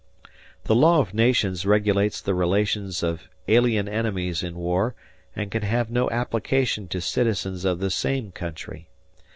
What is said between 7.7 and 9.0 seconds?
the same country.